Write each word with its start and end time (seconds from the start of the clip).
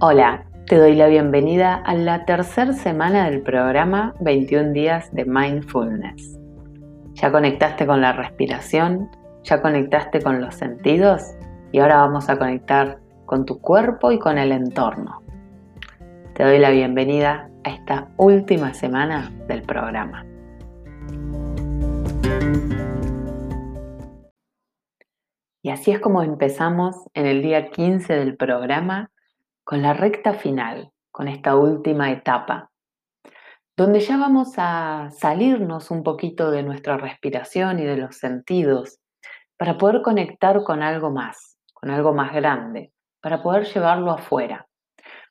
Hola, 0.00 0.44
te 0.68 0.76
doy 0.76 0.94
la 0.94 1.08
bienvenida 1.08 1.74
a 1.74 1.92
la 1.92 2.24
tercera 2.24 2.72
semana 2.72 3.28
del 3.28 3.42
programa 3.42 4.14
21 4.20 4.70
días 4.70 5.12
de 5.12 5.24
mindfulness. 5.24 6.38
¿Ya 7.14 7.32
conectaste 7.32 7.84
con 7.84 8.00
la 8.00 8.12
respiración? 8.12 9.10
¿Ya 9.42 9.60
conectaste 9.60 10.22
con 10.22 10.40
los 10.40 10.54
sentidos? 10.54 11.34
Y 11.72 11.80
ahora 11.80 11.96
vamos 11.96 12.28
a 12.28 12.38
conectar 12.38 13.00
con 13.26 13.44
tu 13.44 13.60
cuerpo 13.60 14.12
y 14.12 14.20
con 14.20 14.38
el 14.38 14.52
entorno. 14.52 15.20
Te 16.34 16.44
doy 16.44 16.60
la 16.60 16.70
bienvenida 16.70 17.50
a 17.64 17.70
esta 17.70 18.06
última 18.18 18.74
semana 18.74 19.32
del 19.48 19.62
programa. 19.62 20.24
Y 25.60 25.70
así 25.70 25.90
es 25.90 25.98
como 25.98 26.22
empezamos 26.22 27.08
en 27.14 27.26
el 27.26 27.42
día 27.42 27.70
15 27.70 28.14
del 28.14 28.36
programa 28.36 29.10
con 29.68 29.82
la 29.82 29.92
recta 29.92 30.32
final, 30.32 30.92
con 31.10 31.28
esta 31.28 31.54
última 31.54 32.10
etapa, 32.10 32.70
donde 33.76 34.00
ya 34.00 34.16
vamos 34.16 34.54
a 34.56 35.10
salirnos 35.10 35.90
un 35.90 36.02
poquito 36.02 36.50
de 36.50 36.62
nuestra 36.62 36.96
respiración 36.96 37.78
y 37.78 37.84
de 37.84 37.98
los 37.98 38.16
sentidos 38.16 38.98
para 39.58 39.76
poder 39.76 40.00
conectar 40.00 40.64
con 40.64 40.82
algo 40.82 41.10
más, 41.10 41.58
con 41.74 41.90
algo 41.90 42.14
más 42.14 42.32
grande, 42.32 42.94
para 43.20 43.42
poder 43.42 43.66
llevarlo 43.66 44.10
afuera. 44.10 44.66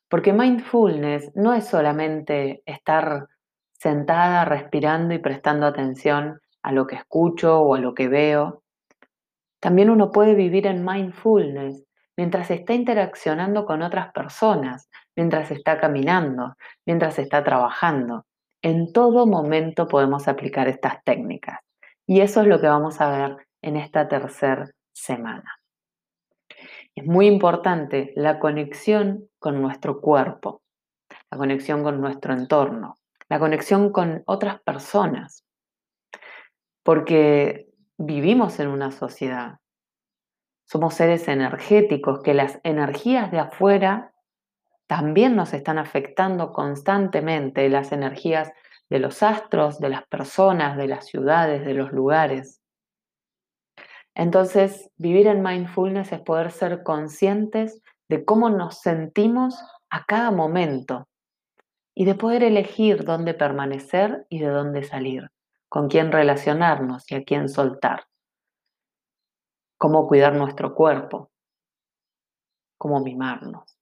Porque 0.08 0.34
mindfulness 0.34 1.32
no 1.34 1.56
es 1.56 1.66
solamente 1.66 2.62
estar 2.68 3.26
sentada, 3.74 4.46
respirando 4.46 5.16
y 5.16 5.18
prestando 5.18 5.66
atención 5.66 6.40
a 6.62 6.72
lo 6.74 6.86
que 6.86 6.98
escucho 6.98 7.60
o 7.60 7.74
a 7.74 7.80
lo 7.80 7.96
que 7.96 8.08
veo. 8.08 8.62
También 9.60 9.90
uno 9.90 10.12
puede 10.12 10.36
vivir 10.36 10.68
en 10.68 10.86
mindfulness 10.86 11.87
mientras 12.18 12.50
está 12.52 12.74
interaccionando 12.74 13.66
con 13.66 13.82
otras 13.82 14.12
personas, 14.12 14.90
mientras 15.16 15.52
está 15.52 15.80
caminando, 15.80 16.56
mientras 16.86 17.20
está 17.20 17.44
trabajando. 17.44 18.26
En 18.62 18.92
todo 18.92 19.28
momento 19.28 19.88
podemos 19.88 20.28
aplicar 20.28 20.68
estas 20.68 21.04
técnicas. 21.04 21.60
Y 22.08 22.22
eso 22.22 22.42
es 22.42 22.48
lo 22.48 22.60
que 22.60 22.68
vamos 22.68 23.00
a 23.00 23.10
ver 23.10 23.48
en 23.62 23.78
esta 23.78 24.08
tercera 24.08 24.70
semana. 24.94 25.60
Es 26.96 27.06
muy 27.06 27.28
importante 27.28 28.12
la 28.16 28.40
conexión 28.40 29.30
con 29.40 29.62
nuestro 29.62 30.02
cuerpo, 30.02 30.62
la 31.30 31.38
conexión 31.38 31.84
con 31.84 32.02
nuestro 32.02 32.34
entorno, 32.34 32.98
la 33.30 33.40
conexión 33.40 33.92
con 33.92 34.24
otras 34.26 34.60
personas, 34.62 35.44
porque 36.84 37.68
vivimos 37.98 38.60
en 38.60 38.70
una 38.70 38.92
sociedad, 38.92 39.58
somos 40.68 40.96
seres 40.96 41.28
energéticos, 41.30 42.22
que 42.22 42.34
las 42.34 42.60
energías 42.64 43.32
de 43.32 43.40
afuera 43.40 44.14
también 44.86 45.36
nos 45.36 45.54
están 45.54 45.78
afectando 45.78 46.52
constantemente, 46.52 47.70
las 47.70 47.92
energías 47.92 48.52
de 48.90 49.00
los 49.00 49.24
astros, 49.24 49.80
de 49.80 49.90
las 49.90 50.06
personas, 50.08 50.78
de 50.78 50.88
las 50.88 51.06
ciudades, 51.06 51.66
de 51.66 51.74
los 51.74 51.92
lugares. 51.92 52.62
Entonces, 54.14 54.90
vivir 54.98 55.28
en 55.28 55.42
mindfulness 55.42 56.12
es 56.12 56.22
poder 56.22 56.52
ser 56.52 56.84
conscientes 56.84 57.82
de 58.10 58.26
cómo 58.26 58.50
nos 58.50 58.80
sentimos 58.82 59.62
a 59.90 60.04
cada 60.06 60.32
momento 60.32 61.08
y 61.96 62.06
de 62.06 62.16
poder 62.16 62.44
elegir 62.44 63.06
dónde 63.06 63.34
permanecer 63.34 64.26
y 64.30 64.40
de 64.40 64.48
dónde 64.48 64.84
salir, 64.84 65.30
con 65.70 65.88
quién 65.88 66.12
relacionarnos 66.12 67.10
y 67.12 67.16
a 67.16 67.24
quién 67.24 67.48
soltar 67.48 68.08
cómo 69.78 70.08
cuidar 70.08 70.36
nuestro 70.36 70.74
cuerpo, 70.74 71.32
cómo 72.78 73.00
mimarnos. 73.00 73.78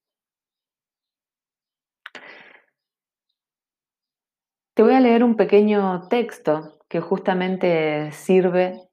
Te 4.74 4.82
voy 4.82 4.94
a 4.94 5.00
leer 5.00 5.24
un 5.24 5.36
pequeño 5.36 6.08
texto 6.08 6.78
que 6.88 7.00
justamente 7.00 8.12
sirve 8.12 8.90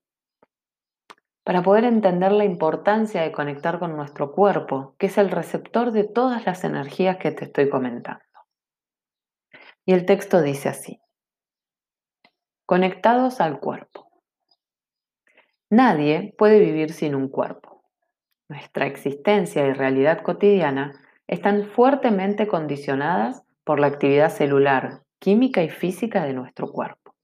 para 1.43 1.61
poder 1.61 1.83
entender 1.83 2.31
la 2.31 2.45
importancia 2.45 3.21
de 3.21 3.33
conectar 3.33 3.79
con 3.79 3.97
nuestro 3.97 4.31
cuerpo, 4.31 4.95
que 4.97 5.07
es 5.07 5.17
el 5.17 5.29
receptor 5.29 5.91
de 5.91 6.05
todas 6.05 6.45
las 6.45 6.63
energías 6.63 7.17
que 7.17 7.31
te 7.31 7.45
estoy 7.45 7.69
comentando. 7.69 8.23
Y 9.85 9.91
el 9.91 10.05
texto 10.05 10.41
dice 10.41 10.69
así, 10.69 11.01
conectados 12.65 13.41
al 13.41 13.59
cuerpo. 13.59 14.02
Nadie 15.73 16.35
puede 16.37 16.59
vivir 16.59 16.93
sin 16.93 17.15
un 17.15 17.29
cuerpo. 17.29 17.81
Nuestra 18.47 18.85
existencia 18.85 19.65
y 19.65 19.73
realidad 19.73 20.21
cotidiana 20.21 21.01
están 21.25 21.65
fuertemente 21.65 22.45
condicionadas 22.45 23.41
por 23.63 23.79
la 23.79 23.87
actividad 23.87 24.29
celular, 24.29 25.01
química 25.17 25.63
y 25.63 25.69
física 25.69 26.25
de 26.25 26.33
nuestro 26.33 26.71
cuerpo. 26.71 27.15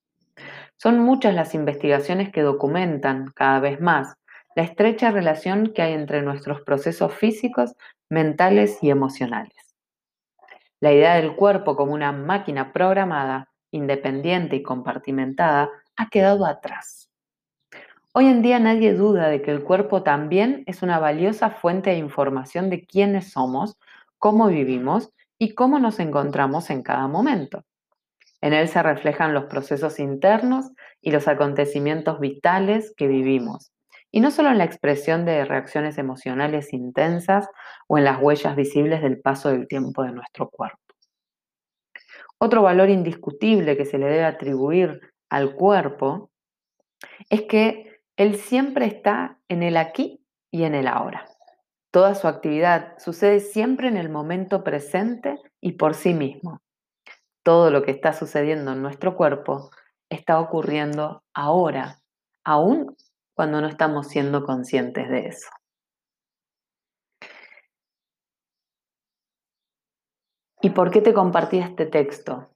Son 0.78 0.98
muchas 0.98 1.36
las 1.36 1.54
investigaciones 1.54 2.32
que 2.32 2.42
documentan 2.42 3.32
cada 3.36 3.60
vez 3.60 3.80
más 3.80 4.16
la 4.56 4.64
estrecha 4.64 5.12
relación 5.12 5.72
que 5.72 5.84
hay 5.84 5.94
entre 5.94 6.24
nuestros 6.24 6.62
procesos 6.62 7.14
físicos, 7.14 7.76
mentales 8.10 8.80
y 8.82 8.90
emocionales. 8.90 9.76
La 10.80 10.92
idea 10.92 11.14
del 11.14 11.36
cuerpo 11.36 11.76
como 11.76 11.94
una 11.94 12.12
máquina 12.12 12.74
programada, 12.74 13.52
independiente 13.70 14.56
y 14.56 14.64
compartimentada 14.64 15.70
ha 15.96 16.10
quedado 16.10 16.48
atrás. 16.48 17.09
Hoy 18.12 18.26
en 18.26 18.42
día 18.42 18.58
nadie 18.58 18.96
duda 18.96 19.28
de 19.28 19.44
que 19.44 19.52
el 19.52 19.64
cuerpo 19.64 20.02
también 20.02 20.64
es 20.66 20.82
una 20.82 20.98
valiosa 20.98 21.52
fuente 21.52 21.92
de 21.92 21.98
información 21.98 22.72
de 22.72 22.84
quiénes 22.84 23.32
somos, 23.32 23.78
cómo 24.18 24.48
vivimos 24.48 25.12
y 25.38 25.54
cómo 25.54 25.78
nos 25.78 26.00
encontramos 26.00 26.72
en 26.72 26.82
cada 26.82 27.08
momento. 27.08 27.66
En 28.42 28.54
él 28.54 28.68
se 28.68 28.82
reflejan 28.82 29.36
los 29.36 29.46
procesos 29.46 30.00
internos 30.00 30.72
y 31.02 31.12
los 31.12 31.28
acontecimientos 31.28 32.20
vitales 32.20 32.96
que 32.98 33.08
vivimos, 33.08 33.72
y 34.12 34.22
no 34.22 34.32
solo 34.32 34.50
en 34.50 34.58
la 34.58 34.64
expresión 34.64 35.24
de 35.24 35.46
reacciones 35.46 36.00
emocionales 36.00 36.74
intensas 36.74 37.48
o 37.88 38.00
en 38.00 38.06
las 38.06 38.20
huellas 38.20 38.56
visibles 38.56 39.04
del 39.04 39.22
paso 39.22 39.50
del 39.50 39.68
tiempo 39.68 40.02
de 40.02 40.14
nuestro 40.14 40.50
cuerpo. 40.50 40.80
Otro 42.40 42.64
valor 42.64 42.90
indiscutible 42.90 43.78
que 43.78 43.86
se 43.86 44.00
le 44.00 44.08
debe 44.08 44.26
atribuir 44.26 45.00
al 45.30 45.54
cuerpo 45.54 46.32
es 47.30 47.44
que 47.44 47.99
él 48.20 48.36
siempre 48.36 48.86
está 48.86 49.40
en 49.48 49.64
el 49.64 49.78
aquí 49.78 50.22
y 50.52 50.64
en 50.64 50.76
el 50.76 50.90
ahora. 50.90 51.26
Toda 51.90 52.16
su 52.16 52.28
actividad 52.28 52.98
sucede 53.00 53.40
siempre 53.40 53.88
en 53.88 53.96
el 53.96 54.10
momento 54.10 54.62
presente 54.62 55.38
y 55.62 55.72
por 55.74 55.94
sí 55.94 56.14
mismo. 56.14 56.60
Todo 57.44 57.72
lo 57.72 57.82
que 57.82 57.92
está 57.92 58.12
sucediendo 58.12 58.74
en 58.74 58.82
nuestro 58.82 59.16
cuerpo 59.16 59.72
está 60.10 60.38
ocurriendo 60.42 61.24
ahora, 61.34 62.02
aún 62.44 62.98
cuando 63.34 63.62
no 63.62 63.68
estamos 63.68 64.10
siendo 64.10 64.44
conscientes 64.44 65.10
de 65.10 65.28
eso. 65.28 65.50
¿Y 70.62 70.72
por 70.72 70.92
qué 70.92 71.00
te 71.00 71.14
compartí 71.14 71.60
este 71.60 71.86
texto? 71.86 72.50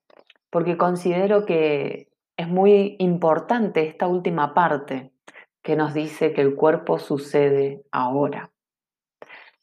Porque 0.49 0.75
considero 0.75 1.45
que 1.45 2.09
es 2.35 2.49
muy 2.49 2.97
importante 2.99 3.87
esta 3.87 4.07
última 4.07 4.53
parte, 4.53 5.12
que 5.63 5.75
nos 5.75 5.93
dice 5.93 6.33
que 6.33 6.41
el 6.41 6.55
cuerpo 6.55 6.99
sucede 6.99 7.83
ahora. 7.91 8.51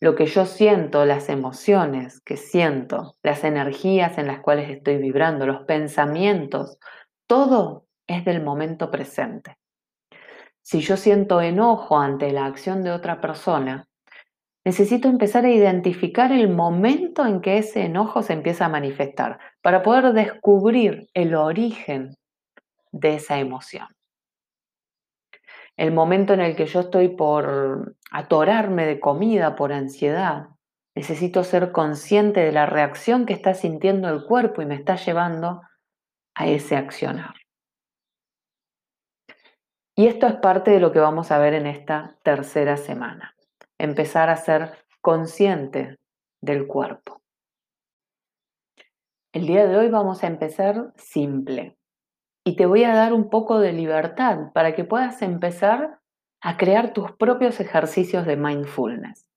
Lo 0.00 0.16
que 0.16 0.24
yo 0.24 0.46
siento, 0.46 1.04
las 1.04 1.28
emociones 1.28 2.22
que 2.22 2.38
siento, 2.38 3.16
las 3.22 3.44
energías 3.44 4.16
en 4.16 4.26
las 4.26 4.40
cuales 4.40 4.70
estoy 4.70 4.96
vibrando, 4.96 5.46
los 5.46 5.62
pensamientos, 5.64 6.78
todo 7.26 7.86
es 8.06 8.24
del 8.24 8.42
momento 8.42 8.90
presente. 8.90 9.58
Si 10.62 10.80
yo 10.80 10.96
siento 10.96 11.42
enojo 11.42 11.98
ante 11.98 12.32
la 12.32 12.46
acción 12.46 12.82
de 12.82 12.92
otra 12.92 13.20
persona, 13.20 13.88
necesito 14.64 15.08
empezar 15.08 15.44
a 15.44 15.50
identificar 15.50 16.32
el 16.32 16.48
momento 16.48 17.26
en 17.26 17.42
que 17.42 17.58
ese 17.58 17.84
enojo 17.84 18.22
se 18.22 18.32
empieza 18.32 18.66
a 18.66 18.70
manifestar 18.70 19.38
para 19.60 19.82
poder 19.82 20.14
descubrir 20.14 21.08
el 21.12 21.34
origen 21.34 22.16
de 22.90 23.16
esa 23.16 23.38
emoción 23.38 23.86
el 25.80 25.92
momento 25.92 26.34
en 26.34 26.40
el 26.40 26.56
que 26.56 26.66
yo 26.66 26.80
estoy 26.80 27.08
por 27.08 27.96
atorarme 28.10 28.84
de 28.84 29.00
comida, 29.00 29.56
por 29.56 29.72
ansiedad. 29.72 30.48
Necesito 30.94 31.42
ser 31.42 31.72
consciente 31.72 32.40
de 32.40 32.52
la 32.52 32.66
reacción 32.66 33.24
que 33.24 33.32
está 33.32 33.54
sintiendo 33.54 34.10
el 34.10 34.26
cuerpo 34.26 34.60
y 34.60 34.66
me 34.66 34.74
está 34.74 34.96
llevando 34.96 35.62
a 36.34 36.46
ese 36.46 36.76
accionar. 36.76 37.34
Y 39.96 40.06
esto 40.06 40.26
es 40.26 40.34
parte 40.34 40.70
de 40.70 40.80
lo 40.80 40.92
que 40.92 40.98
vamos 40.98 41.30
a 41.30 41.38
ver 41.38 41.54
en 41.54 41.66
esta 41.66 42.18
tercera 42.24 42.76
semana. 42.76 43.34
Empezar 43.78 44.28
a 44.28 44.36
ser 44.36 44.84
consciente 45.00 45.96
del 46.42 46.66
cuerpo. 46.66 47.22
El 49.32 49.46
día 49.46 49.66
de 49.66 49.78
hoy 49.78 49.88
vamos 49.88 50.24
a 50.24 50.26
empezar 50.26 50.92
simple, 50.96 51.78
y 52.50 52.56
te 52.56 52.66
voy 52.66 52.82
a 52.82 52.96
dar 52.96 53.12
un 53.12 53.30
poco 53.30 53.60
de 53.60 53.72
libertad 53.72 54.50
para 54.52 54.74
que 54.74 54.82
puedas 54.82 55.22
empezar 55.22 56.00
a 56.40 56.56
crear 56.56 56.92
tus 56.92 57.12
propios 57.12 57.60
ejercicios 57.60 58.26
de 58.26 58.36
mindfulness. 58.36 59.28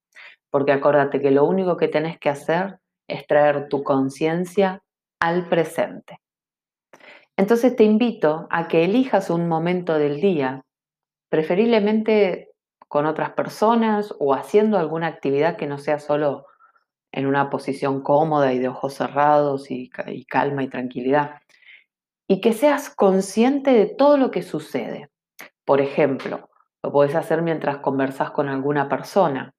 Porque 0.49 0.71
acuérdate 0.71 1.21
que 1.21 1.29
lo 1.29 1.45
único 1.45 1.77
que 1.77 1.87
tenés 1.87 2.17
que 2.17 2.29
hacer 2.29 2.79
es 3.07 3.27
traer 3.27 3.69
tu 3.69 3.83
conciencia 3.83 4.81
al 5.19 5.47
presente. 5.47 6.21
Entonces 7.37 7.75
te 7.75 7.83
invito 7.83 8.47
a 8.49 8.67
que 8.67 8.83
elijas 8.83 9.29
un 9.29 9.47
momento 9.47 9.99
del 9.99 10.19
día, 10.19 10.63
preferiblemente 11.29 12.49
con 12.87 13.05
otras 13.05 13.33
personas 13.33 14.11
o 14.17 14.33
haciendo 14.33 14.79
alguna 14.79 15.05
actividad 15.05 15.55
que 15.55 15.67
no 15.67 15.77
sea 15.77 15.99
solo 15.99 16.47
en 17.11 17.27
una 17.27 17.51
posición 17.51 18.01
cómoda 18.01 18.53
y 18.53 18.57
de 18.57 18.69
ojos 18.69 18.95
cerrados 18.95 19.69
y, 19.69 19.91
calma 20.27 20.63
y 20.63 20.67
tranquilidad, 20.67 21.41
y 22.27 22.41
que 22.41 22.53
seas 22.53 22.89
consciente 22.89 23.73
de 23.73 23.85
todo 23.85 24.17
lo 24.17 24.31
que 24.31 24.41
sucede. 24.41 25.09
Por 25.65 25.81
ejemplo, 25.81 26.49
lo 26.83 26.91
puedes 26.91 27.15
hacer 27.15 27.41
mientras 27.41 27.77
conversas 27.77 28.31
con 28.31 28.49
alguna 28.49 28.89
persona 28.89 29.53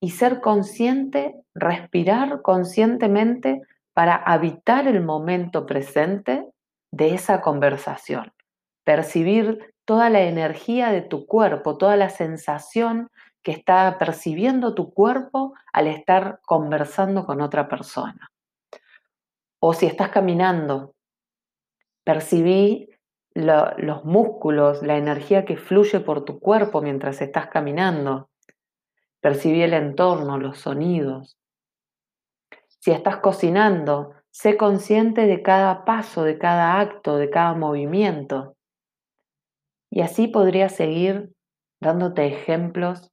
y 0.00 0.10
ser 0.10 0.40
consciente, 0.40 1.34
respirar 1.54 2.42
conscientemente 2.42 3.62
para 3.92 4.14
habitar 4.16 4.86
el 4.88 5.02
momento 5.02 5.66
presente 5.66 6.46
de 6.92 7.14
esa 7.14 7.40
conversación, 7.40 8.32
percibir 8.84 9.74
toda 9.84 10.10
la 10.10 10.22
energía 10.22 10.90
de 10.90 11.02
tu 11.02 11.26
cuerpo, 11.26 11.76
toda 11.76 11.96
la 11.96 12.08
sensación 12.08 13.10
que 13.42 13.52
está 13.52 13.98
percibiendo 13.98 14.74
tu 14.74 14.92
cuerpo 14.92 15.54
al 15.72 15.86
estar 15.86 16.40
conversando 16.46 17.26
con 17.26 17.40
otra 17.40 17.68
persona. 17.68 18.30
O 19.60 19.74
si 19.74 19.86
estás 19.86 20.10
caminando, 20.10 20.94
percibí 22.04 22.90
los 23.34 24.04
músculos, 24.04 24.82
la 24.82 24.96
energía 24.96 25.44
que 25.44 25.56
fluye 25.56 26.00
por 26.00 26.24
tu 26.24 26.40
cuerpo 26.40 26.82
mientras 26.82 27.20
estás 27.22 27.48
caminando. 27.48 28.28
Percibí 29.20 29.62
el 29.62 29.74
entorno, 29.74 30.38
los 30.38 30.58
sonidos. 30.58 31.38
Si 32.80 32.90
estás 32.90 33.18
cocinando, 33.18 34.14
sé 34.30 34.56
consciente 34.56 35.26
de 35.26 35.42
cada 35.42 35.84
paso, 35.84 36.24
de 36.24 36.38
cada 36.38 36.80
acto, 36.80 37.16
de 37.16 37.30
cada 37.30 37.54
movimiento. 37.54 38.56
Y 39.90 40.00
así 40.00 40.28
podría 40.28 40.68
seguir 40.68 41.32
dándote 41.80 42.26
ejemplos 42.26 43.10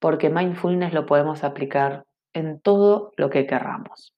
porque 0.00 0.30
mindfulness 0.30 0.92
lo 0.92 1.06
podemos 1.06 1.44
aplicar 1.44 2.04
en 2.34 2.60
todo 2.60 3.12
lo 3.16 3.30
que 3.30 3.46
querramos. 3.46 4.15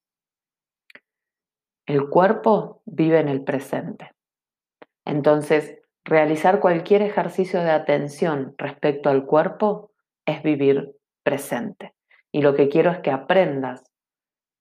El 1.88 2.10
cuerpo 2.10 2.82
vive 2.84 3.18
en 3.18 3.28
el 3.28 3.44
presente. 3.44 4.12
Entonces, 5.06 5.78
realizar 6.04 6.60
cualquier 6.60 7.00
ejercicio 7.00 7.62
de 7.62 7.70
atención 7.70 8.54
respecto 8.58 9.08
al 9.08 9.24
cuerpo 9.24 9.90
es 10.26 10.42
vivir 10.42 10.94
presente. 11.22 11.94
Y 12.30 12.42
lo 12.42 12.54
que 12.54 12.68
quiero 12.68 12.90
es 12.90 12.98
que 12.98 13.10
aprendas 13.10 13.90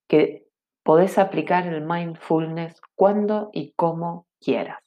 que 0.07 0.47
podés 0.83 1.17
aplicar 1.17 1.67
el 1.67 1.81
mindfulness 1.81 2.79
cuando 2.95 3.49
y 3.51 3.73
como 3.73 4.25
quieras. 4.39 4.79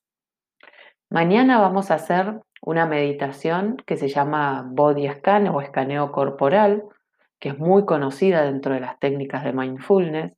Mañana 1.10 1.60
vamos 1.60 1.90
a 1.90 1.96
hacer 1.96 2.40
una 2.62 2.86
meditación 2.86 3.76
que 3.84 3.98
se 3.98 4.08
llama 4.08 4.66
body 4.66 5.10
scan 5.10 5.46
o 5.48 5.60
escaneo 5.60 6.10
corporal, 6.10 6.84
que 7.38 7.50
es 7.50 7.58
muy 7.58 7.84
conocida 7.84 8.44
dentro 8.44 8.72
de 8.72 8.80
las 8.80 8.98
técnicas 8.98 9.44
de 9.44 9.52
mindfulness. 9.52 10.32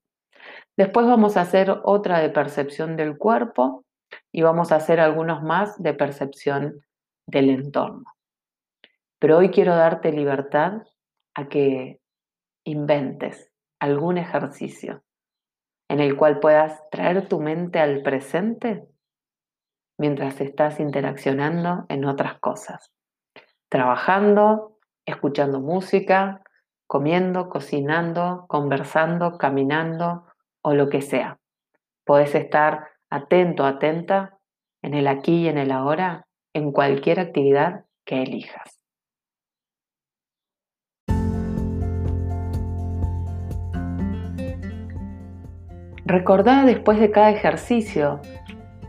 Después 0.77 1.07
vamos 1.07 1.37
a 1.37 1.43
hacer 1.43 1.81
otra 1.85 2.21
de 2.21 2.31
percepción 2.31 2.97
del 2.97 3.19
cuerpo 3.19 3.85
y 4.31 4.43
vamos 4.43 4.73
a 4.73 4.77
hacer 4.77 5.01
algunos 5.01 5.43
más 5.43 5.81
de 5.83 5.95
percepción 5.95 6.81
del 7.27 7.51
entorno. 7.51 8.05
Pero 9.19 9.39
hoy 9.39 9.51
quiero 9.51 9.77
darte 9.77 10.13
libertad 10.13 10.83
a 11.35 11.49
que 11.49 12.01
inventes 12.65 13.51
algún 13.81 14.19
ejercicio 14.19 15.03
en 15.89 16.01
el 16.01 16.17
cual 16.17 16.41
puedas 16.41 16.89
traer 16.91 17.29
tu 17.29 17.41
mente 17.41 17.79
al 17.79 18.03
presente 18.03 18.87
mientras 19.99 20.41
estás 20.41 20.81
interaccionando 20.81 21.85
en 21.89 22.07
otras 22.07 22.39
cosas, 22.41 22.93
trabajando, 23.69 24.79
escuchando 25.07 25.61
música, 25.61 26.43
comiendo, 26.87 27.49
cocinando, 27.51 28.47
conversando, 28.49 29.37
caminando 29.37 30.32
o 30.63 30.75
lo 30.75 30.89
que 30.89 31.03
sea. 31.03 31.39
Puedes 32.05 32.35
estar 32.35 32.89
atento, 33.11 33.65
atenta 33.65 34.39
en 34.83 34.95
el 34.95 35.07
aquí 35.07 35.43
y 35.43 35.49
en 35.49 35.59
el 35.59 35.71
ahora, 35.71 36.27
en 36.55 36.73
cualquier 36.73 37.21
actividad 37.21 37.85
que 38.05 38.23
elijas. 38.23 38.83
Recordá 46.05 46.65
después 46.65 46.99
de 46.99 47.11
cada 47.11 47.31
ejercicio 47.31 48.21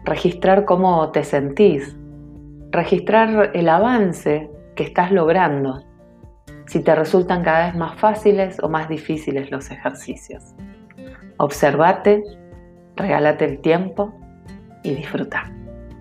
registrar 0.03 0.65
cómo 0.65 1.11
te 1.11 1.23
sentís, 1.23 1.95
registrar 2.71 3.51
el 3.53 3.69
avance 3.69 4.49
que 4.75 4.83
estás 4.83 5.11
logrando, 5.11 5.83
si 6.65 6.83
te 6.83 6.95
resultan 6.95 7.43
cada 7.43 7.67
vez 7.67 7.75
más 7.75 7.99
fáciles 7.99 8.57
o 8.61 8.67
más 8.67 8.89
difíciles 8.89 9.51
los 9.51 9.69
ejercicios. 9.69 10.55
Observate 11.37 12.23
regálate 12.95 13.45
el 13.45 13.59
tiempo 13.59 14.13
y 14.83 14.93
disfruta. 14.93 15.51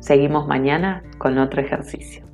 Seguimos 0.00 0.46
mañana 0.46 1.02
con 1.18 1.38
otro 1.38 1.60
ejercicio. 1.62 2.24